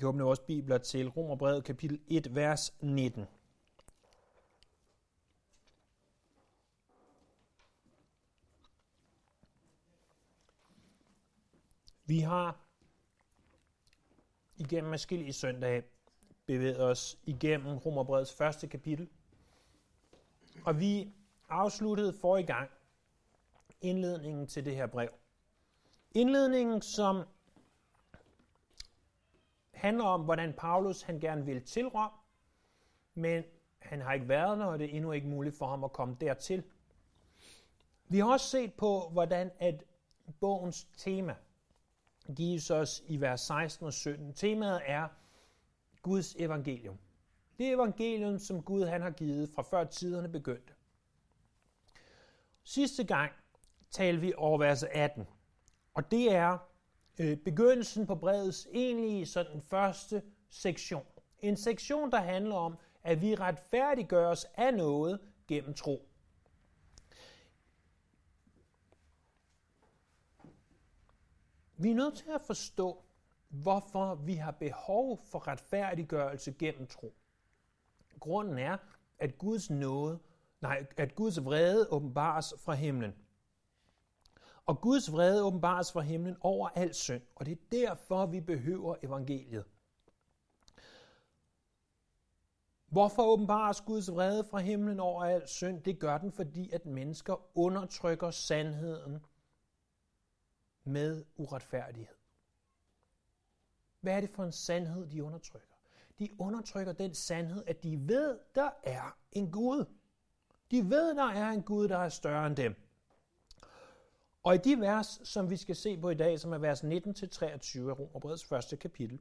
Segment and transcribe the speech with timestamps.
[0.00, 3.26] kan åbne vores bibler til Romerbrevet kapitel 1, vers 19.
[12.04, 12.60] Vi har
[14.56, 15.82] igennem forskellige søndage
[16.46, 19.08] bevæget os igennem Romerbrevets første kapitel.
[20.64, 21.12] Og vi
[21.48, 22.70] afsluttede for i gang
[23.80, 25.08] indledningen til det her brev.
[26.14, 27.24] Indledningen, som
[29.80, 32.10] handler om, hvordan Paulus han gerne vil til Rom,
[33.14, 33.44] men
[33.78, 36.16] han har ikke været der, og det er endnu ikke muligt for ham at komme
[36.20, 36.64] dertil.
[38.08, 39.84] Vi har også set på, hvordan at
[40.40, 41.34] bogens tema
[42.36, 44.34] gives os i vers 16 og 17.
[44.34, 45.08] Temaet er
[46.02, 46.98] Guds evangelium.
[47.58, 50.72] Det evangelium, som Gud han har givet fra før tiderne begyndte.
[52.62, 53.32] Sidste gang
[53.90, 55.26] talte vi over vers 18,
[55.94, 56.58] og det er
[57.18, 61.06] øh, begyndelsen på brevets egentlige sådan første sektion.
[61.40, 66.06] En sektion, der handler om, at vi retfærdiggøres af noget gennem tro.
[71.76, 73.02] Vi er nødt til at forstå,
[73.48, 77.14] hvorfor vi har behov for retfærdiggørelse gennem tro.
[78.20, 78.76] Grunden er,
[79.18, 80.18] at Guds nåde,
[80.60, 83.14] nej, at Guds vrede åbenbares fra himlen.
[84.70, 88.96] Og Guds vrede åbenbares fra himlen over al synd, og det er derfor, vi behøver
[89.02, 89.64] evangeliet.
[92.86, 95.82] Hvorfor åbenbares Guds vrede fra himlen over al synd?
[95.82, 99.24] Det gør den, fordi at mennesker undertrykker sandheden
[100.84, 102.16] med uretfærdighed.
[104.00, 105.76] Hvad er det for en sandhed, de undertrykker?
[106.18, 109.84] De undertrykker den sandhed, at de ved, der er en Gud.
[110.70, 112.89] De ved, der er en Gud, der er større end dem.
[114.42, 116.86] Og i de vers, som vi skal se på i dag, som er vers 19-23
[117.88, 119.20] af Romerbreds første kapitel,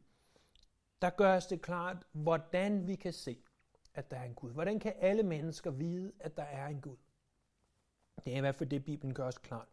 [1.01, 3.37] der gøres det klart, hvordan vi kan se,
[3.93, 4.51] at der er en Gud.
[4.51, 6.97] Hvordan kan alle mennesker vide, at der er en Gud?
[8.25, 9.67] Det er i hvert fald det, Bibelen gør os klart.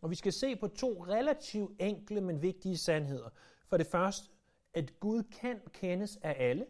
[0.00, 3.30] Og vi skal se på to relativt enkle, men vigtige sandheder.
[3.66, 4.28] For det første,
[4.74, 6.66] at Gud kan kendes af alle,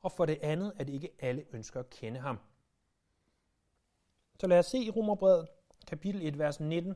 [0.00, 2.38] og for det andet, at ikke alle ønsker at kende ham.
[4.40, 5.48] Så lad os se i Romerbrevet
[5.86, 6.94] kapitel 1, vers 19,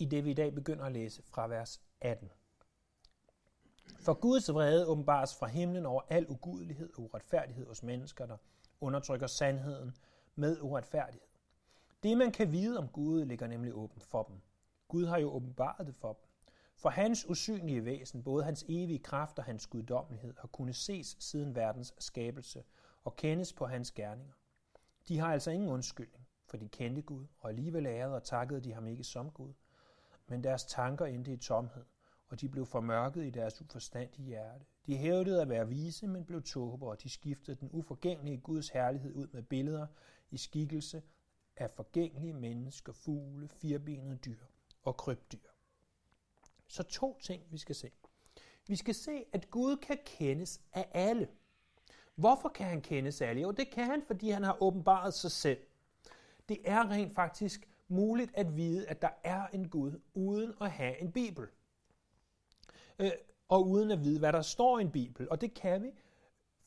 [0.00, 2.30] i det vi i dag begynder at læse fra vers 18.
[3.98, 8.36] For Guds vrede åbenbares fra himlen over al ugudelighed og uretfærdighed hos mennesker, der
[8.80, 9.96] undertrykker sandheden
[10.34, 11.26] med uretfærdighed.
[12.02, 14.40] Det, man kan vide om Gud, ligger nemlig åbent for dem.
[14.88, 16.24] Gud har jo åbenbaret det for dem.
[16.76, 21.54] For hans usynlige væsen, både hans evige kraft og hans guddommelighed, har kunnet ses siden
[21.54, 22.64] verdens skabelse
[23.04, 24.34] og kendes på hans gerninger.
[25.08, 28.72] De har altså ingen undskyldning, for de kendte Gud, og alligevel ærede og takkede de
[28.72, 29.52] ham ikke som Gud.
[30.30, 31.84] Men deres tanker endte i tomhed,
[32.28, 34.64] og de blev formørket i deres uforstandige hjerte.
[34.86, 39.14] De hævdede at være vise, men blev tåber, og de skiftede den uforgængelige Guds herlighed
[39.14, 39.86] ud med billeder
[40.30, 41.02] i skikkelse
[41.56, 44.44] af forgængelige mennesker, fugle, firbenede dyr
[44.82, 45.48] og krybdyr.
[46.68, 47.90] Så to ting, vi skal se.
[48.66, 51.28] Vi skal se, at Gud kan kendes af alle.
[52.14, 53.42] Hvorfor kan han kendes af alle?
[53.42, 55.58] Jo, det kan han, fordi han har åbenbaret sig selv.
[56.48, 61.00] Det er rent faktisk muligt at vide, at der er en Gud, uden at have
[61.00, 61.46] en Bibel.
[62.98, 63.10] Øh,
[63.48, 65.30] og uden at vide, hvad der står i en Bibel.
[65.30, 65.90] Og det kan vi,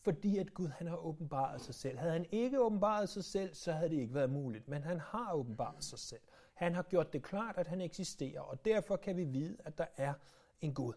[0.01, 1.97] fordi at Gud han har åbenbaret sig selv.
[1.97, 4.67] Havde han ikke åbenbaret sig selv, så havde det ikke været muligt.
[4.67, 6.21] Men han har åbenbaret sig selv.
[6.53, 9.85] Han har gjort det klart, at han eksisterer, og derfor kan vi vide, at der
[9.97, 10.13] er
[10.61, 10.93] en Gud.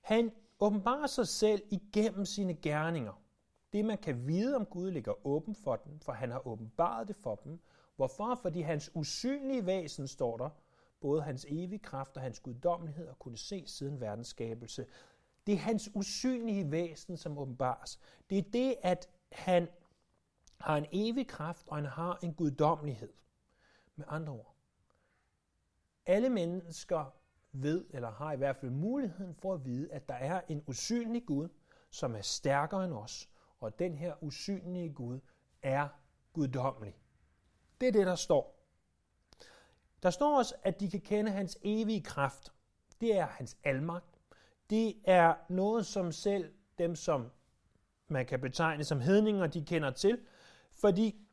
[0.00, 3.22] Han åbenbarer sig selv igennem sine gerninger.
[3.72, 7.16] Det, man kan vide om Gud, ligger åben for dem, for han har åbenbaret det
[7.16, 7.60] for dem.
[7.98, 8.34] Hvorfor?
[8.34, 10.50] Fordi hans usynlige væsen, står der,
[11.00, 14.86] både hans evige kraft og hans guddommelighed, og kunne se siden verdens skabelse.
[15.46, 18.00] Det er hans usynlige væsen, som åbenbares.
[18.30, 19.68] Det er det, at han
[20.60, 23.12] har en evig kraft, og han har en guddommelighed.
[23.96, 24.54] Med andre ord.
[26.06, 27.14] Alle mennesker
[27.52, 31.26] ved, eller har i hvert fald muligheden for at vide, at der er en usynlig
[31.26, 31.48] Gud,
[31.90, 33.28] som er stærkere end os,
[33.60, 35.20] og den her usynlige Gud
[35.62, 35.88] er
[36.32, 36.96] guddommelig.
[37.80, 38.58] Det er det, der står.
[40.02, 42.52] Der står også, at de kan kende hans evige kraft.
[43.00, 44.20] Det er hans almagt.
[44.70, 47.30] Det er noget, som selv dem, som
[48.08, 50.20] man kan betegne som hedninger, de kender til,
[50.72, 51.28] fordi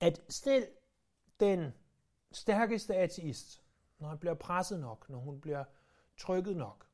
[0.00, 0.68] at selv
[1.40, 1.72] den
[2.32, 3.62] stærkeste ateist,
[3.98, 5.64] når han bliver presset nok, når hun bliver
[6.16, 6.86] trykket nok,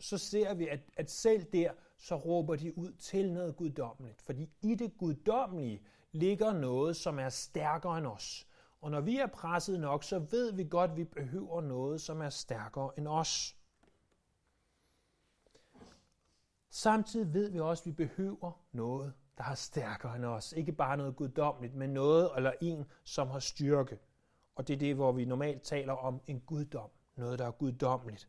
[0.00, 4.22] så ser vi, at, at selv der, så råber de ud til noget guddommeligt.
[4.22, 8.46] Fordi i det guddommelige ligger noget, som er stærkere end os.
[8.80, 12.20] Og når vi er presset nok, så ved vi godt, at vi behøver noget, som
[12.20, 13.56] er stærkere end os.
[16.70, 20.52] Samtidig ved vi også, at vi behøver noget, der er stærkere end os.
[20.52, 23.98] Ikke bare noget guddommeligt, men noget eller en, som har styrke.
[24.54, 26.90] Og det er det, hvor vi normalt taler om en guddom.
[27.16, 28.28] Noget, der er guddommeligt.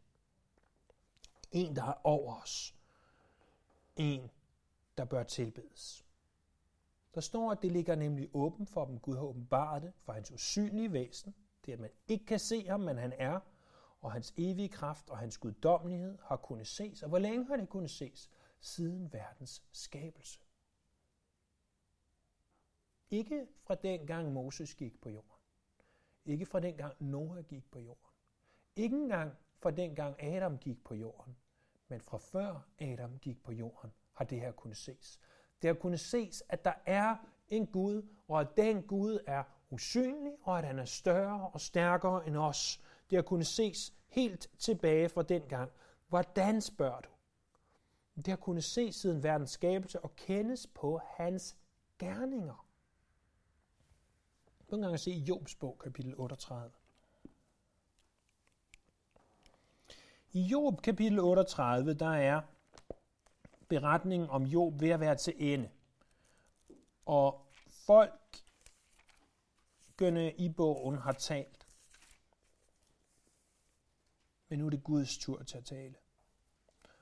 [1.51, 2.75] En, der er over os.
[3.95, 4.31] En,
[4.97, 6.02] der bør tilbedes.
[7.15, 8.99] Der står, at det ligger nemlig åben for dem.
[8.99, 11.35] Gud har åbenbaret det for hans usynlige væsen.
[11.65, 13.39] Det er, at man ikke kan se ham, men han er.
[14.01, 17.03] Og hans evige kraft og hans guddommelighed har kunnet ses.
[17.03, 18.29] Og hvor længe har det kunnet ses?
[18.59, 20.39] Siden verdens skabelse.
[23.09, 25.39] Ikke fra den gang Moses gik på jorden.
[26.25, 28.11] Ikke fra den gang Noah gik på jorden.
[28.75, 31.37] Ikke engang fra den gang Adam gik på jorden.
[31.87, 35.19] Men fra før Adam gik på jorden, har det her kunnet ses.
[35.63, 37.15] Det at kunne ses, at der er
[37.49, 42.27] en Gud, og at den Gud er usynlig, og at han er større og stærkere
[42.27, 42.81] end os.
[43.09, 45.71] Det at kunne ses helt tilbage fra den gang.
[46.07, 47.09] Hvordan spørger du?
[48.15, 51.57] Det at kunne ses siden verdens skabelse og kendes på hans
[51.99, 52.67] gerninger.
[54.69, 56.71] Nogle gange se i Jobs bog, kapitel 38.
[60.31, 62.41] I Job kapitel 38, der er
[63.73, 65.69] beretningen om Job ved at være til ende.
[67.05, 68.43] Og folk
[70.37, 71.67] i bogen har talt.
[74.49, 75.95] Men nu er det Guds tur til at tale.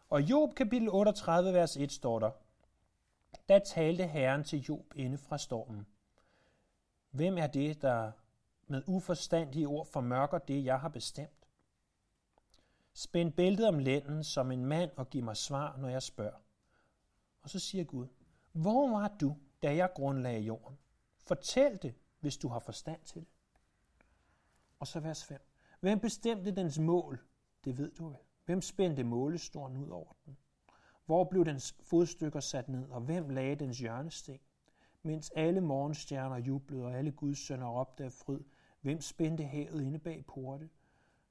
[0.09, 2.31] Og Job kapitel 38, vers 1 står der,
[3.49, 5.87] Da talte Herren til Job inde fra stormen.
[7.09, 8.11] Hvem er det, der
[8.67, 11.47] med uforstandige ord formørker det, jeg har bestemt?
[12.93, 16.50] Spænd bæltet om lænden som en mand og giv mig svar, når jeg spørger.
[17.43, 18.07] Og så siger Gud,
[18.51, 20.77] hvor var du, da jeg grundlagde jorden?
[21.17, 23.29] Fortæl det, hvis du har forstand til det.
[24.79, 25.41] Og så vers 5.
[25.79, 27.21] Hvem bestemte dens mål?
[27.63, 28.17] Det ved du vel.
[28.45, 30.37] Hvem spændte målestoren ud over den?
[31.05, 34.39] Hvor blev dens fodstykker sat ned, og hvem lagde dens hjørnesten?
[35.03, 38.39] Mens alle morgenstjerner jublede, og alle Guds sønner råbte af fryd,
[38.81, 40.69] hvem spændte havet inde bag porte,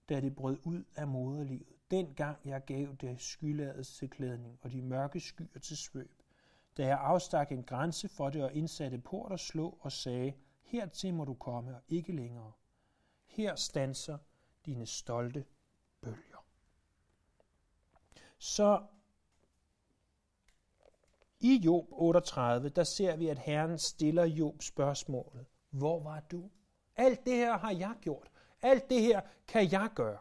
[0.09, 1.80] da det brød ud af moderlivet?
[1.91, 6.23] Dengang jeg gav det skyladets til klædning, og de mørke skyer til svøb.
[6.77, 10.33] Da jeg afstak en grænse for det og indsatte port og slå og sagde,
[10.63, 12.53] hertil må du komme og ikke længere.
[13.27, 14.19] Her stanser
[14.67, 15.45] dine stolte
[16.01, 16.47] bølger.
[18.39, 18.83] Så
[21.41, 25.47] i Job 38, der ser vi, at Herren stiller Job spørgsmålet.
[25.71, 26.51] Hvor var du?
[26.97, 28.31] Alt det her har jeg gjort.
[28.63, 30.19] Alt det her kan jeg gøre.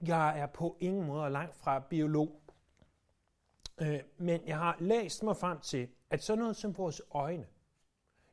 [0.00, 2.40] Jeg er på ingen måde langt fra biolog.
[3.80, 7.46] Øh, men jeg har læst mig frem til, at sådan noget som vores øjne,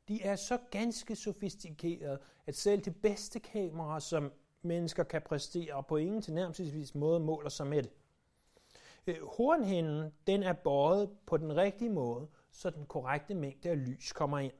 [0.07, 4.31] de er så ganske sofistikerede, at selv det bedste kamera, som
[4.61, 7.91] mennesker kan præstere, på ingen tilnærmelsesvis måde måler sig med det.
[9.07, 14.11] Øh, hornhinden den er båret på den rigtige måde, så den korrekte mængde af lys
[14.11, 14.53] kommer ind.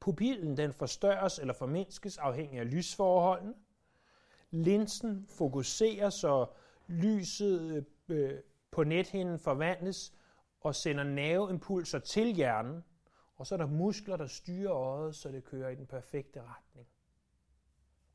[0.00, 3.54] Pupillen den forstørres eller formindskes afhængig af lysforholdene.
[4.50, 6.46] Linsen fokuserer, så
[6.86, 8.40] lyset øh,
[8.70, 10.14] på nethinden forvandles
[10.60, 12.84] og sender nerveimpulser til hjernen,
[13.36, 16.88] og så er der muskler, der styrer øjet, så det kører i den perfekte retning.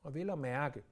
[0.04, 0.84] Og vel at mærke,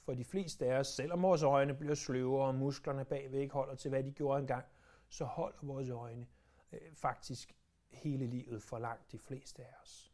[0.00, 3.74] for de fleste af os, selvom vores øjne bliver sløvere, og musklerne bagved ikke holder
[3.74, 4.64] til, hvad de gjorde engang,
[5.08, 6.26] så holder vores øjne
[6.72, 7.56] øh, faktisk
[7.88, 10.12] hele livet for langt de fleste af os.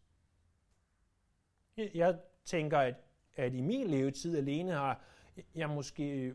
[1.76, 2.94] Jeg tænker, at,
[3.36, 5.00] at i min levetid alene har
[5.54, 6.34] jeg måske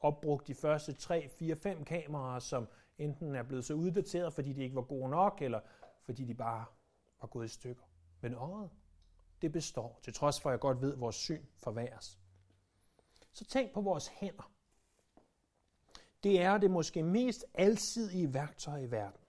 [0.00, 4.62] opbrugt de første 3, 4, 5 kameraer, som enten er blevet så uddateret, fordi de
[4.62, 5.60] ikke var gode nok, eller
[6.02, 6.64] fordi de bare
[7.20, 7.84] var gået i stykker.
[8.20, 8.70] Men øjet,
[9.42, 12.18] det består, til trods for, at jeg godt ved, at vores syn forværres.
[13.32, 14.52] Så tænk på vores hænder.
[16.22, 19.20] Det er det måske mest alsidige værktøj i verden.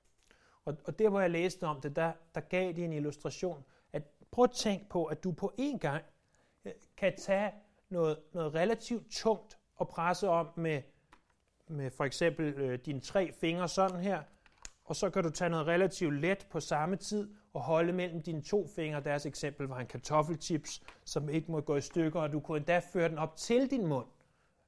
[0.65, 4.03] Og, og der, hvor jeg læste om det, der, der gav de en illustration, at
[4.31, 6.05] prøv at tænk på, at du på en gang
[6.97, 7.51] kan tage
[7.89, 10.81] noget, noget relativt tungt og presse om med,
[11.67, 14.23] med for eksempel øh, dine tre fingre sådan her,
[14.85, 18.41] og så kan du tage noget relativt let på samme tid og holde mellem dine
[18.41, 19.03] to fingre.
[19.03, 22.81] Deres eksempel var en kartoffelchips, som ikke må gå i stykker, og du kunne endda
[22.93, 24.07] føre den op til din mund.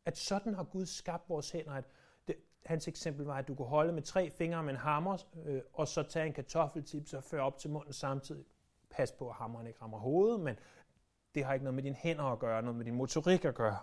[0.06, 1.72] At sådan har Gud skabt vores hænder.
[1.72, 1.84] At
[2.28, 2.36] det,
[2.66, 5.88] hans eksempel var, at du kunne holde med tre fingre med en hammer, øh, og
[5.88, 8.46] så tage en kartoffelchips og føre op til munden samtidig.
[8.90, 10.56] Pas på, at hammeren ikke rammer hovedet, men
[11.36, 13.78] det har ikke noget med dine hænder at gøre, noget med din motorik at gøre.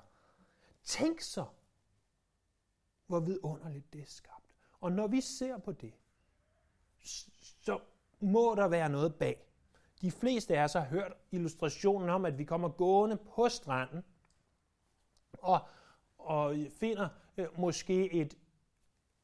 [0.84, 1.44] Tænk så,
[3.06, 4.54] hvor vidunderligt det er skabt.
[4.80, 5.94] Og når vi ser på det,
[7.62, 7.80] så
[8.20, 9.46] må der være noget bag.
[10.00, 14.04] De fleste af os har hørt illustrationen om, at vi kommer gående på stranden
[15.32, 15.60] og,
[16.18, 18.36] og finder øh, måske et,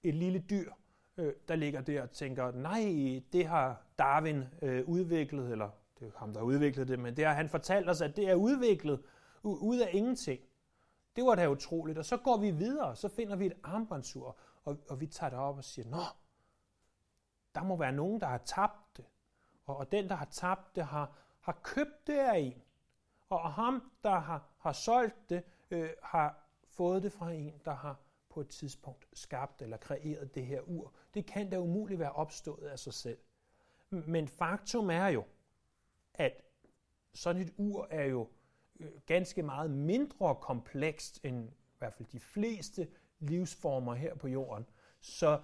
[0.02, 0.72] et lille dyr,
[1.16, 6.18] øh, der ligger der og tænker, nej, det har Darwin øh, udviklet, eller det er
[6.18, 9.02] ham, der har udviklet det, men det har han fortalt os, at det er udviklet
[9.42, 10.40] ud af ingenting.
[11.16, 11.98] Det var da utroligt.
[11.98, 15.38] Og så går vi videre, så finder vi et armbåndsur, og, og vi tager det
[15.38, 16.02] op og siger, nå,
[17.54, 19.04] der må være nogen, der har tabt det.
[19.66, 22.62] Og, og den, der har tabt det, har, har købt det af en.
[23.28, 27.74] Og, og ham, der har, har solgt det, øh, har fået det fra en, der
[27.74, 27.96] har
[28.28, 30.92] på et tidspunkt skabt eller kreeret det her ur.
[31.14, 33.18] Det kan da umuligt være opstået af sig selv.
[33.90, 35.24] Men faktum er jo,
[36.14, 36.42] at
[37.14, 38.28] sådan et ur er jo
[38.80, 42.88] øh, ganske meget mindre komplekst end i hvert fald de fleste
[43.18, 44.66] livsformer her på jorden.
[45.00, 45.42] Så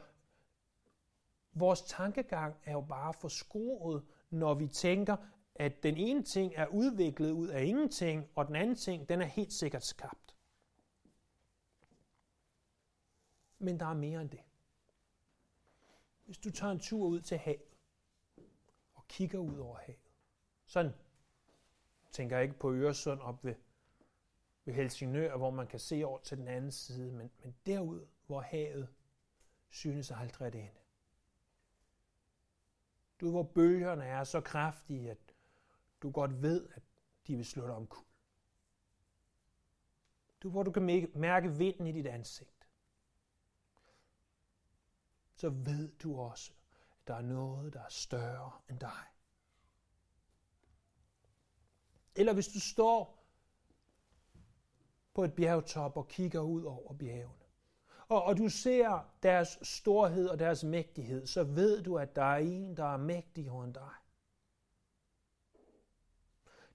[1.53, 5.17] vores tankegang er jo bare forskruet, når vi tænker,
[5.55, 9.27] at den ene ting er udviklet ud af ingenting, og den anden ting, den er
[9.27, 10.37] helt sikkert skabt.
[13.59, 14.41] Men der er mere end det.
[16.25, 17.63] Hvis du tager en tur ud til havet,
[18.95, 20.04] og kigger ud over havet,
[20.75, 20.95] sådan
[22.11, 23.55] tænker jeg ikke på Øresund op ved,
[24.65, 28.41] ved Helsingør, hvor man kan se over til den anden side, men, men derud, hvor
[28.41, 28.89] havet
[29.69, 30.81] synes aldrig at ende.
[33.21, 35.35] Du hvor bølgerne er så kraftige, at
[36.03, 36.83] du godt ved, at
[37.27, 38.07] de vil slå dig omkuld.
[40.43, 42.69] Du hvor du kan mærke vinden i dit ansigt.
[45.35, 46.53] Så ved du også,
[46.91, 49.14] at der er noget, der er større end dig.
[52.17, 53.25] Eller hvis du står
[55.15, 57.45] på et bjergtop og kigger ud over bjergene,
[58.09, 62.39] og, og du ser deres storhed og deres mægtighed, så ved du, at der er
[62.39, 63.93] en, der er mægtigere end dig.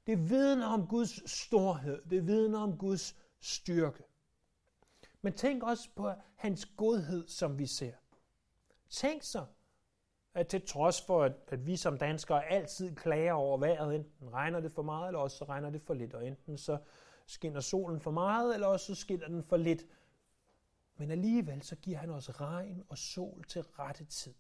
[0.08, 2.02] Det vidner om Guds storhed.
[2.10, 4.04] Det vidner om Guds styrke.
[5.22, 7.96] Men tænk også på hans godhed, som vi ser.
[8.90, 9.46] Tænk så,
[10.34, 14.60] at til trods for, at, at vi som danskere altid klager over vejret, enten regner
[14.60, 16.78] det for meget, eller også så regner det for lidt, og enten så
[17.26, 19.86] skinner solen for meget, eller også så skinner den for lidt.
[20.98, 24.34] Men alligevel så giver han os regn og sol til rette tid.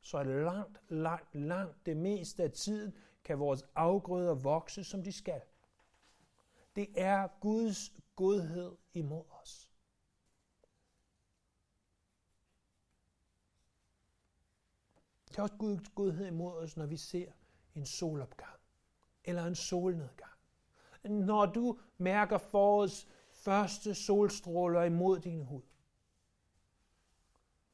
[0.00, 5.40] Så langt, langt, langt det meste af tiden kan vores afgrøder vokse, som de skal.
[6.76, 9.71] Det er Guds godhed imod os.
[15.32, 17.32] Det er også Guds godhed imod os, når vi ser
[17.74, 18.60] en solopgang
[19.24, 20.32] eller en solnedgang.
[21.04, 25.62] Når du mærker forårets første solstråler imod din hud,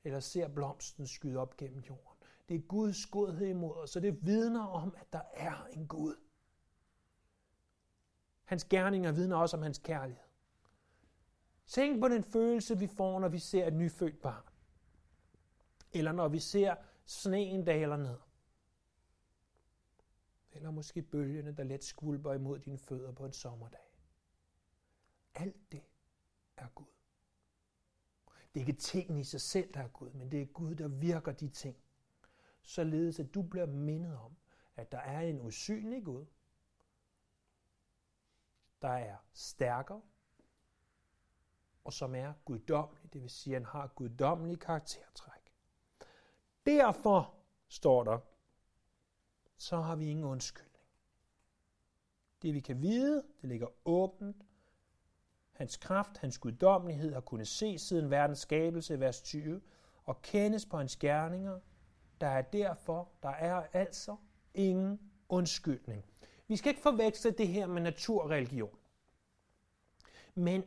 [0.05, 2.27] eller ser blomsten skyde op gennem jorden.
[2.49, 6.17] Det er Guds godhed imod os, og det vidner om, at der er en Gud.
[8.45, 10.25] Hans gerninger vidner også om hans kærlighed.
[11.67, 14.43] Tænk på den følelse, vi får, når vi ser et nyfødt barn.
[15.93, 16.75] Eller når vi ser
[17.09, 18.19] sneen daler ned.
[20.53, 24.01] Eller måske bølgerne, der let skvulper imod dine fødder på en sommerdag.
[25.35, 25.83] Alt det
[26.57, 26.87] er Gud.
[28.55, 30.89] Det er ikke tingene i sig selv, der er Gud, men det er Gud, der
[30.89, 31.77] virker de ting.
[32.63, 34.37] Således at du bliver mindet om,
[34.77, 36.27] at der er en usynlig Gud,
[38.83, 40.03] der er stærkere,
[41.85, 45.38] og som er guddommelig, det vil sige, at han har guddommelig karaktertræk.
[46.69, 47.35] Derfor,
[47.69, 48.19] står der,
[49.57, 50.85] så har vi ingen undskyldning.
[52.43, 54.37] Det vi kan vide, det ligger åbent
[55.53, 59.61] Hans kraft, hans guddommelighed har kunnet se siden verdens skabelse, vers 20,
[60.05, 61.61] og kendes på hans gerninger.
[62.21, 64.17] Der er derfor, der er altså
[64.55, 66.05] ingen undskyldning.
[66.49, 68.79] Vi skal ikke forveksle det her med naturreligion.
[70.35, 70.65] Men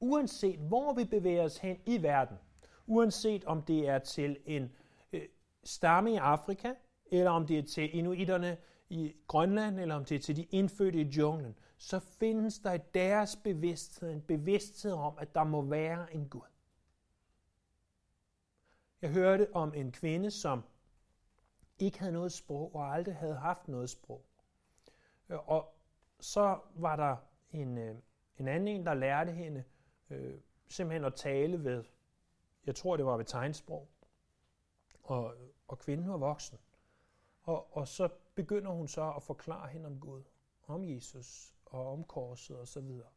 [0.00, 2.36] uanset hvor vi bevæger os hen i verden,
[2.86, 4.70] uanset om det er til en øh,
[5.64, 6.74] stamme i Afrika,
[7.06, 8.56] eller om det er til inuiterne
[8.88, 12.78] i Grønland, eller om det er til de indfødte i junglen, så findes der i
[12.94, 16.52] deres bevidsthed en bevidsthed om, at der må være en Gud.
[19.02, 20.64] Jeg hørte om en kvinde, som
[21.78, 24.24] ikke havde noget sprog og aldrig havde haft noget sprog.
[25.28, 25.74] Øh, og
[26.20, 27.16] så var der
[27.50, 27.96] en, øh,
[28.38, 29.64] en anden en, der lærte hende
[30.10, 31.84] øh, simpelthen at tale ved,
[32.66, 33.88] jeg tror det var ved tegnsprog,
[35.02, 35.36] og,
[35.68, 36.58] og kvinden var voksen.
[37.42, 40.22] Og, og så begynder hun så at forklare hende om Gud,
[40.66, 43.10] om Jesus, og om korset og så videre.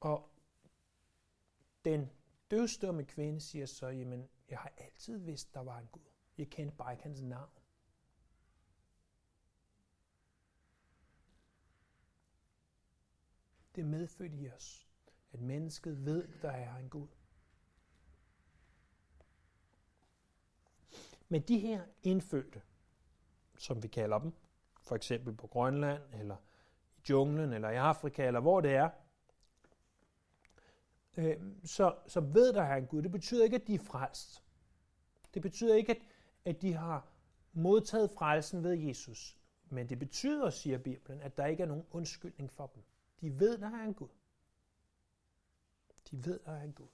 [0.00, 0.28] Og
[1.84, 2.10] den
[2.50, 6.10] døvstumme kvinde siger så, jamen, jeg har altid vidst, der var en Gud.
[6.38, 7.50] Jeg kendte bare ikke hans navn.
[13.74, 14.88] Det er medfødt i os,
[15.32, 17.08] at mennesket ved, der er en Gud.
[21.32, 22.62] Men de her indfødte,
[23.58, 24.32] som vi kalder dem,
[24.82, 26.36] for eksempel på Grønland, eller
[26.96, 28.90] i junglen, eller i Afrika, eller hvor det er,
[31.16, 33.02] øh, så, så ved der er en Gud.
[33.02, 34.42] Det betyder ikke, at de er frelst.
[35.34, 36.02] Det betyder ikke, at,
[36.44, 37.08] at de har
[37.52, 39.38] modtaget frelsen ved Jesus.
[39.68, 42.82] Men det betyder, siger Bibelen, at der ikke er nogen undskyldning for dem.
[43.20, 44.08] De ved, der er en Gud.
[46.10, 46.88] De ved, der er en Gud.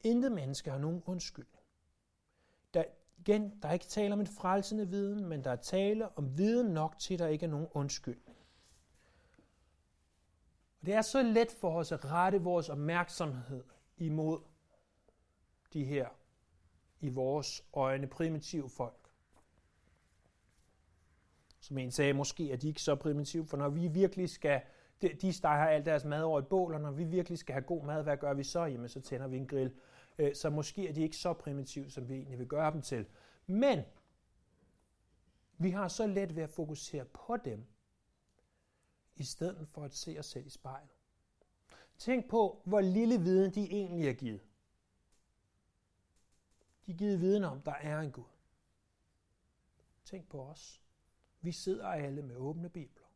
[0.00, 1.57] Intet menneske har nogen undskyldning.
[2.74, 2.84] Der,
[3.18, 6.74] igen, der er ikke tale om en frelsende viden, men der er tale om viden
[6.74, 8.36] nok til, at der ikke er nogen undskyldning.
[10.80, 13.64] Og det er så let for os at rette vores opmærksomhed
[13.96, 14.40] imod
[15.72, 16.08] de her
[17.00, 19.08] i vores øjne primitive folk.
[21.60, 24.60] Som en sagde, måske er de ikke så primitive, for når vi virkelig skal,
[25.02, 27.84] de steger alt deres mad over et bål, og når vi virkelig skal have god
[27.84, 28.64] mad, hvad gør vi så?
[28.64, 29.74] Jamen, så tænder vi en grill.
[30.18, 33.06] Øh, så måske er de ikke så primitive, som vi egentlig vil gøre dem til.
[33.46, 33.84] Men
[35.58, 37.66] vi har så let ved at fokusere på dem,
[39.16, 40.90] i stedet for at se os selv i spejlet.
[41.98, 44.40] Tænk på, hvor lille viden de egentlig er givet.
[46.86, 48.24] De er givet viden om, der er en Gud.
[50.04, 50.82] Tænk på os.
[51.40, 53.06] Vi sidder alle med åbne bibler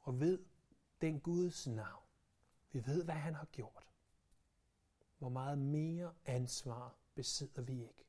[0.00, 0.38] og ved
[1.00, 2.04] den Guds navn.
[2.72, 3.89] Vi ved, hvad han har gjort.
[5.20, 8.04] Hvor meget mere ansvar besidder vi ikke.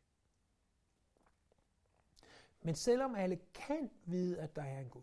[2.62, 5.01] Men selvom alle kan vide, at der er en Gud,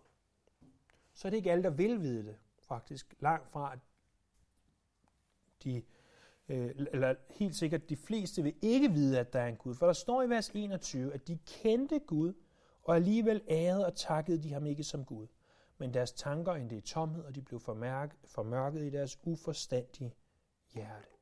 [1.13, 2.39] så er det ikke alle, der vil vide det.
[2.59, 3.79] Faktisk langt fra, at
[5.65, 5.83] de,
[6.49, 9.75] øh, eller helt sikkert de fleste vil ikke vide, at der er en Gud.
[9.75, 12.35] For der står i vers 21, at de kendte Gud,
[12.83, 15.27] og alligevel ærede og takkede de ham ikke som Gud.
[15.79, 20.15] Men deres tanker endte i tomhed, og de blev formærket, formørket i deres uforstandige
[20.75, 21.18] hjerte.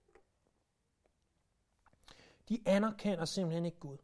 [2.48, 3.96] De anerkender simpelthen ikke Gud.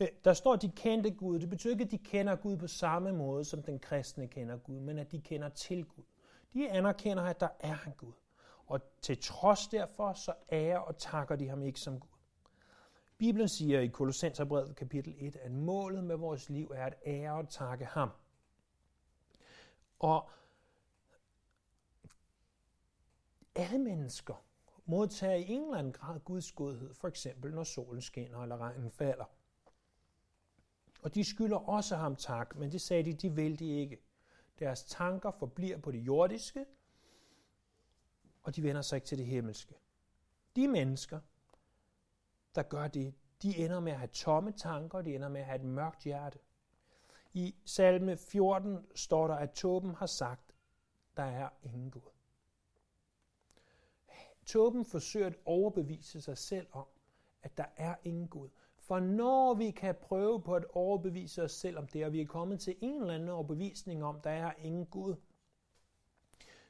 [0.00, 1.38] Øh, der står, at de kendte Gud.
[1.38, 4.80] Det betyder ikke, at de kender Gud på samme måde, som den kristne kender Gud,
[4.80, 6.04] men at de kender til Gud.
[6.52, 8.12] De anerkender, at der er en Gud.
[8.66, 12.08] Og til trods derfor, så ærer og takker de ham ikke som Gud.
[13.18, 17.48] Bibelen siger i Kolossenserbrevet kapitel 1, at målet med vores liv er at ære og
[17.48, 18.10] takke ham.
[19.98, 20.30] Og
[23.54, 24.44] alle mennesker
[24.88, 28.90] modtage i en eller anden grad Guds godhed, for eksempel når solen skinner eller regnen
[28.90, 29.24] falder.
[31.02, 33.98] Og de skylder også ham tak, men det sagde de, de vil de ikke.
[34.58, 36.66] Deres tanker forbliver på det jordiske,
[38.42, 39.74] og de vender sig ikke til det himmelske.
[40.56, 41.20] De mennesker,
[42.54, 45.60] der gør det, de ender med at have tomme tanker, de ender med at have
[45.60, 46.38] et mørkt hjerte.
[47.32, 50.54] I salme 14 står der, at Toben har sagt,
[51.16, 52.17] der er ingen Gud.
[54.48, 56.86] Tåben forsøger at overbevise sig selv om,
[57.42, 58.48] at der er ingen Gud.
[58.76, 62.26] For når vi kan prøve på at overbevise os selv om det, og vi er
[62.26, 65.14] kommet til en eller anden overbevisning om, der er ingen Gud,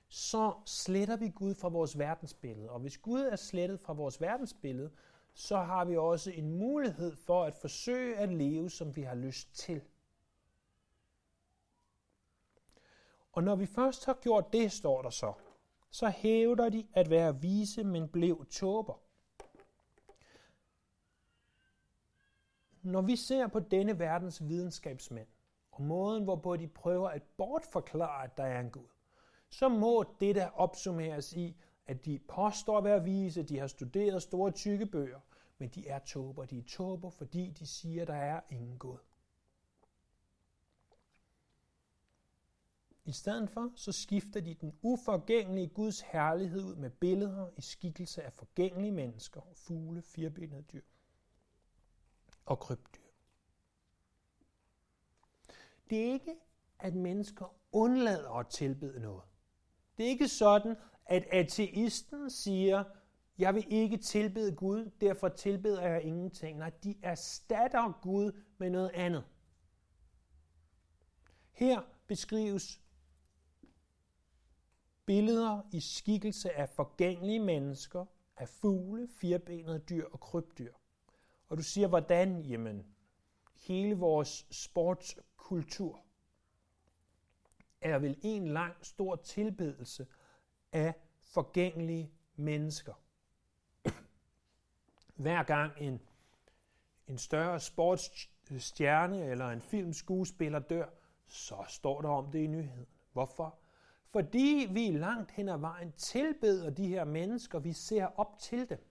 [0.09, 2.71] så sletter vi Gud fra vores verdensbillede.
[2.71, 4.91] Og hvis Gud er slettet fra vores verdensbillede,
[5.35, 9.55] så har vi også en mulighed for at forsøge at leve, som vi har lyst
[9.55, 9.83] til.
[13.33, 15.33] Og når vi først har gjort det, står der så,
[15.91, 19.01] så hævder de at være vise, men blev tåber.
[22.83, 25.29] Når vi ser på denne verdens videnskabsmænd,
[25.73, 28.89] og måden, hvorpå de prøver at bortforklare, at der er en Gud,
[29.51, 34.23] så må det der opsummeres i, at de påstår at være vise, de har studeret
[34.23, 35.21] store tykke bøger,
[35.59, 36.45] men de er tåber.
[36.45, 38.99] De er tåber, fordi de siger, at der er ingen Gud.
[43.09, 48.23] I stedet for, så skifter de den uforgængelige Guds herlighed ud med billeder i skikkelse
[48.23, 50.83] af forgængelige mennesker, fugle, firbenede dyr
[52.47, 53.03] og krybdyr.
[55.91, 56.35] Det er ikke,
[56.79, 59.23] at mennesker undlader at tilbede noget.
[59.97, 62.85] Det er ikke sådan, at ateisten siger,
[63.39, 66.59] jeg vil ikke tilbede Gud, derfor tilbeder jeg ingenting.
[66.59, 69.25] Nej, de erstatter Gud med noget andet.
[71.53, 72.81] Her beskrives
[75.09, 78.05] billeder i skikkelse af forgængelige mennesker,
[78.37, 80.73] af fugle, firbenede dyr og krybdyr.
[81.49, 82.43] Og du siger, hvordan?
[82.43, 82.87] Jamen,
[83.55, 86.01] hele vores sportskultur
[87.81, 90.07] er vel en lang, stor tilbedelse
[90.73, 92.95] af forgængelige mennesker.
[95.17, 96.01] Hver gang en,
[97.07, 100.89] en større sportsstjerne eller en filmskuespiller dør,
[101.29, 102.87] så står der om det i nyheden.
[103.13, 103.59] Hvorfor?
[104.11, 108.85] Fordi vi langt hen ad vejen tilbeder de her mennesker, vi ser op til dem.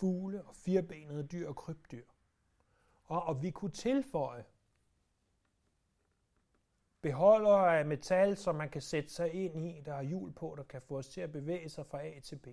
[0.00, 2.04] fugle og firbenede dyr og krybdyr.
[3.04, 4.44] Og, og vi kunne tilføje
[7.00, 10.62] beholdere af metal, som man kan sætte sig ind i, der har hjul på, der
[10.62, 12.46] kan få os til at bevæge sig fra A til B.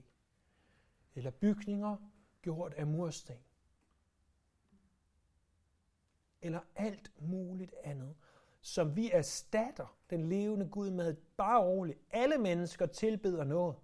[1.15, 1.97] Eller bygninger
[2.41, 3.37] gjort af mursten.
[6.47, 8.15] Eller alt muligt andet,
[8.62, 11.13] som vi erstatter den levende Gud med.
[11.13, 11.99] Bare roligt.
[12.12, 13.75] Alle mennesker tilbeder noget.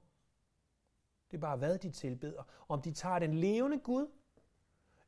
[1.31, 2.43] Det er bare, hvad de tilbeder.
[2.67, 4.07] Om de tager den levende Gud,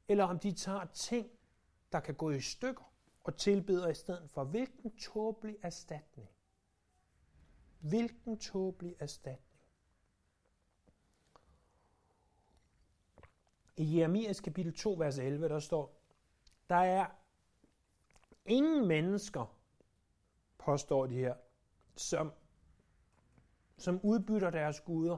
[0.08, 1.30] eller om de tager ting,
[1.92, 4.44] der kan gå i stykker, og tilbeder i stedet for.
[4.44, 6.30] Hvilken tåbelig erstatning.
[7.80, 9.60] Hvilken tåbelig erstatning.
[13.78, 16.02] I Jeremias kapitel 2, vers 11, der står,
[16.70, 17.06] der er
[18.46, 19.56] ingen mennesker,
[20.58, 21.36] påstår de her,
[21.96, 22.32] som,
[23.78, 25.18] som udbytter deres guder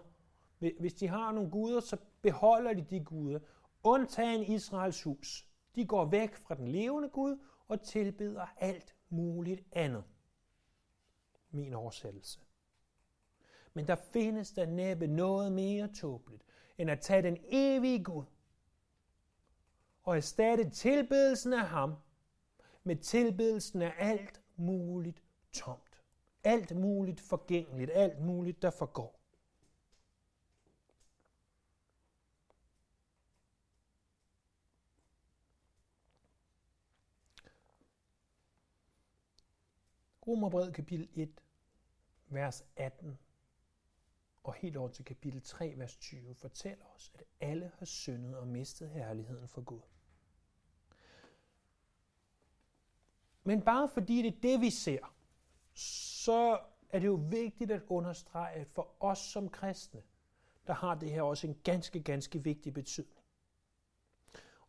[0.60, 3.40] hvis de har nogle guder, så beholder de de guder.
[3.84, 5.48] Undtagen Israels hus.
[5.76, 7.38] De går væk fra den levende Gud
[7.68, 10.04] og tilbeder alt muligt andet.
[11.52, 12.40] Min oversættelse.
[13.74, 16.44] Men der findes der næppe noget mere tåbeligt,
[16.78, 18.24] end at tage den evige Gud
[20.04, 21.96] og erstatte tilbedelsen af ham
[22.88, 26.04] med tilbedelsen af alt muligt tomt.
[26.43, 29.19] Alt muligt forgængeligt, alt muligt, der forgår.
[40.28, 41.41] Romerbrevet kapitel 1,
[42.28, 43.17] vers 18
[44.43, 48.47] og helt over til kapitel 3, vers 20 fortæller os, at alle har syndet og
[48.47, 49.82] mistet herligheden for Gud.
[53.47, 55.15] Men bare fordi det er det, vi ser,
[55.73, 60.01] så er det jo vigtigt at understrege, at for os som kristne,
[60.67, 63.23] der har det her også en ganske, ganske vigtig betydning.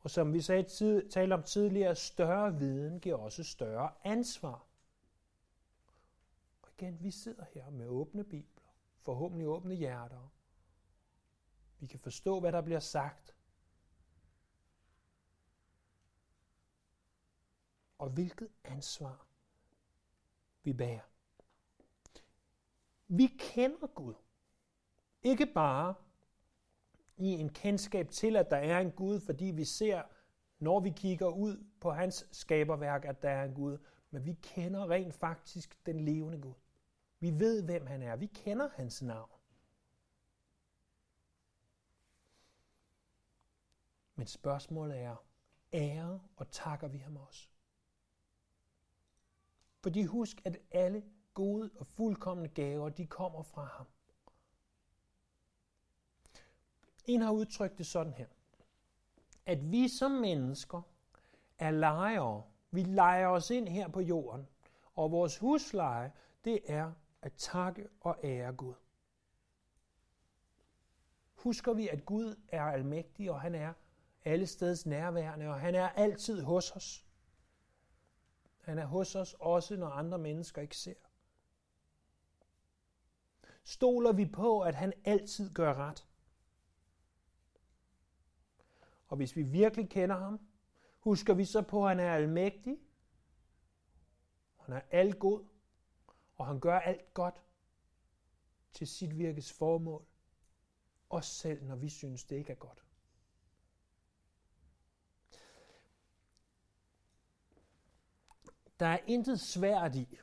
[0.01, 4.67] Og som vi sagde, tid, talte om tidligere, større viden giver også større ansvar
[6.63, 10.33] Og igen, vi sidder her med åbne bibler, forhåbentlig åbne hjerter.
[11.79, 13.35] Vi kan forstå, hvad der bliver sagt.
[17.99, 19.27] Og hvilket ansvar
[20.63, 21.01] vi bærer.
[23.09, 24.15] Vi kender Gud.
[25.23, 25.95] Ikke bare
[27.17, 30.03] i en kendskab til, at der er en Gud, fordi vi ser,
[30.59, 33.79] når vi kigger ud på hans skaberværk, at der er en Gud,
[34.11, 36.55] men vi kender rent faktisk den levende Gud.
[37.21, 38.17] Vi ved, hvem han er.
[38.17, 39.31] Vi kender hans navn.
[44.15, 45.17] Men spørgsmålet er,
[45.73, 47.49] ære og takker vi ham også?
[49.83, 53.87] Fordi husk, at alle gode og fuldkommende gaver, de kommer fra ham.
[57.07, 58.27] En har udtrykt det sådan her,
[59.47, 60.83] at vi som mennesker
[61.59, 62.43] er lejere.
[62.71, 64.49] Vi leger os ind her på jorden,
[64.95, 66.13] og vores husleje,
[66.45, 68.75] det er at takke og ære Gud.
[71.35, 73.73] Husker vi, at Gud er almægtig, og han er
[74.25, 77.08] alle steds nærværende, og han er altid hos os.
[78.69, 80.95] Han er hos os også, når andre mennesker ikke ser.
[83.65, 86.07] Stoler vi på, at han altid gør ret?
[89.09, 90.41] Og hvis vi virkelig kender ham,
[90.99, 92.79] husker vi så på, at han er almægtig,
[94.57, 95.45] han er algod,
[96.37, 97.43] og han gør alt godt
[98.73, 100.07] til sit virkes formål,
[101.09, 102.88] også selv når vi synes, det ikke er godt.
[108.81, 110.19] Der er intet svært i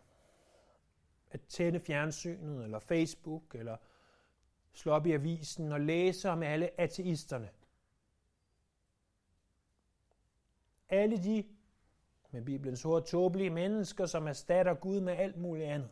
[1.31, 3.77] at tænde fjernsynet, eller Facebook, eller
[4.73, 7.49] slå op i avisen og læse om alle ateisterne.
[10.89, 11.43] Alle de
[12.31, 15.89] med Bibelens ord tåbelige mennesker, som erstatter Gud med alt muligt andet.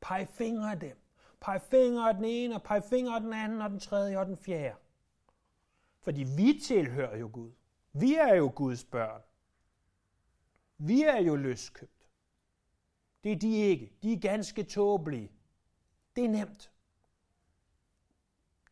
[0.00, 0.96] Peg fingre af dem.
[1.40, 4.26] Peg fingre af den ene, og peg fingre af den anden, og den tredje og
[4.26, 4.76] den fjerde.
[6.00, 7.52] Fordi vi tilhører jo Gud.
[7.92, 9.22] Vi er jo Guds børn.
[10.82, 12.08] Vi er jo løskøbt.
[13.24, 13.92] Det er de ikke.
[14.02, 15.32] De er ganske tåbelige.
[16.16, 16.72] Det er nemt.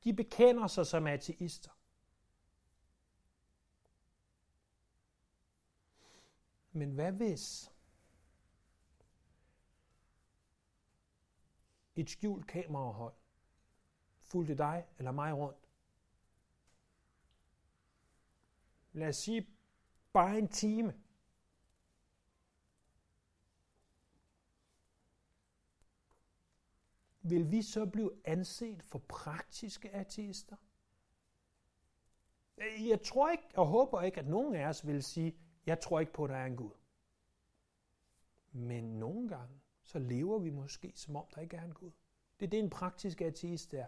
[0.04, 1.70] De bekender sig som ateister.
[6.72, 7.72] Men hvad hvis
[11.96, 13.14] et skjult kamerahold
[14.18, 15.68] fulgte dig eller mig rundt?
[18.92, 19.46] Lad os sige
[20.12, 21.07] bare en time.
[27.30, 30.56] Vil vi så blive anset for praktiske ateister?
[32.88, 35.36] Jeg tror ikke og håber ikke, at nogen af os vil sige,
[35.66, 36.70] jeg tror ikke på, at der er en Gud.
[38.52, 41.90] Men nogle gange, så lever vi måske, som om der ikke er en Gud.
[42.40, 43.86] Det er det, en praktisk ateist er.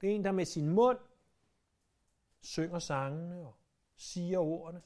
[0.00, 0.98] Det er en, der med sin mund
[2.40, 3.54] synger sangene og
[3.96, 4.82] siger ordene,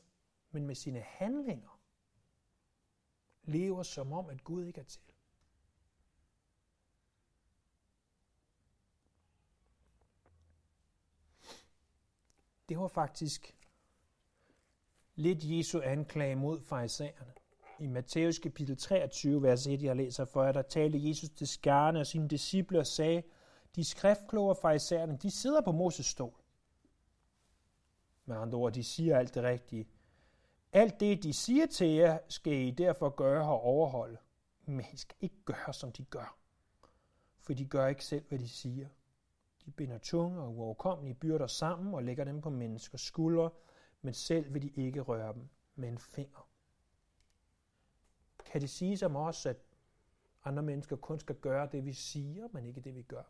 [0.51, 1.81] men med sine handlinger
[3.43, 5.10] lever som om, at Gud ikke er til.
[12.71, 13.57] Det var faktisk
[15.15, 17.33] lidt Jesu anklage mod farisæerne.
[17.81, 22.01] I Matthæus kapitel 23, vers 1, jeg læser for jer, der talte Jesus til skarne
[22.01, 23.23] og sine disciple og sagde,
[23.77, 26.35] de skriftkloge farisæerne, de sidder på Moses stol.
[28.25, 29.89] Med andre ord, de siger alt det rigtige.
[30.73, 34.17] Alt det, de siger til jer, skal I derfor gøre og overholde.
[34.65, 36.39] Men I skal ikke gøre, som de gør.
[37.41, 38.89] For de gør ikke selv, hvad de siger.
[39.65, 43.51] De binder tunge og uoverkommelige byrder sammen og lægger dem på menneskers skuldre,
[44.03, 46.49] men selv vil de ikke røre dem med en finger.
[48.45, 49.57] Kan det sige om os, at
[50.45, 53.23] andre mennesker kun skal gøre det, vi siger, men ikke det, vi gør?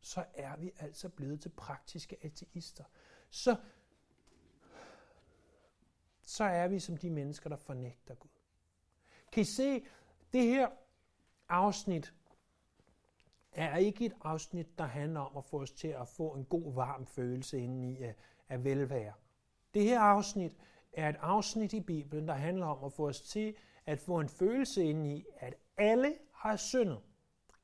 [0.00, 2.84] Så er vi altså blevet til praktiske ateister.
[3.30, 3.56] Så,
[6.22, 8.30] så er vi som de mennesker, der fornægter Gud.
[9.32, 9.86] Kan I se,
[10.32, 10.68] det her
[11.48, 12.14] afsnit
[13.56, 16.74] er ikke et afsnit, der handler om at få os til at få en god,
[16.74, 18.14] varm følelse indeni af,
[18.48, 19.12] af velvære.
[19.74, 20.52] Det her afsnit
[20.92, 23.54] er et afsnit i Bibelen, der handler om at få os til
[23.86, 27.00] at få en følelse indeni, at alle har syndet.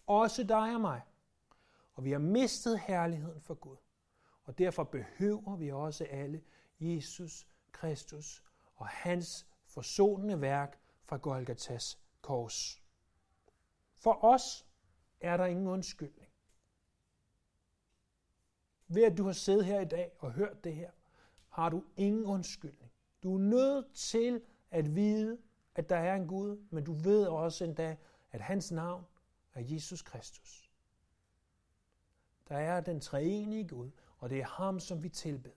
[0.07, 1.01] Også dig og mig.
[1.95, 3.77] Og vi har mistet herligheden for Gud.
[4.45, 6.43] Og derfor behøver vi også alle
[6.81, 8.43] Jesus Kristus
[8.77, 12.83] og hans forsonende værk fra Golgatas kors.
[13.97, 14.67] For os
[15.23, 16.29] er der ingen undskyldning.
[18.89, 20.91] Ved at du har siddet her i dag og hørt det her,
[21.49, 22.93] har du ingen undskyldning.
[23.23, 25.39] Du er nødt til at vide,
[25.75, 27.97] at der er en Gud, men du ved også endda,
[28.31, 29.05] at hans navn
[29.55, 30.71] er Jesus Kristus.
[32.49, 35.55] Der er den treenige Gud, og det er ham, som vi tilbeder.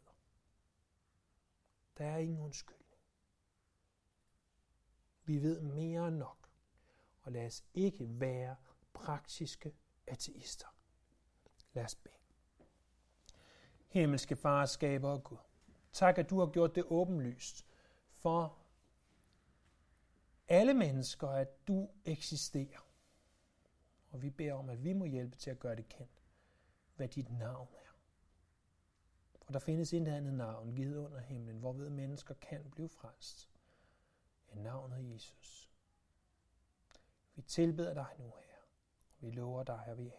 [1.97, 2.85] Der er ingen undskyldning.
[5.25, 6.49] Vi ved mere end nok,
[7.21, 8.55] og lad os ikke være
[8.95, 9.73] praktiske
[10.07, 10.67] ateister.
[11.73, 12.13] Lad os bede.
[13.87, 15.37] Himmelske far, skaber og Gud.
[15.91, 17.65] Tak, at du har gjort det åbenlyst
[18.09, 18.57] for
[20.47, 22.87] alle mennesker, at du eksisterer.
[24.09, 26.23] Og vi beder om, at vi må hjælpe til at gøre det kendt,
[26.95, 27.85] hvad dit navn er.
[29.41, 33.49] For der findes intet andet navn givet under himlen, hvorved mennesker kan blive frelst,
[34.51, 35.71] end navnet Jesus.
[37.35, 38.44] Vi tilbeder dig nu her,
[39.25, 40.11] vi lover dig, at vi